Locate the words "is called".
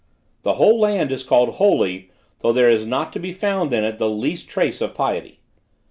1.11-1.57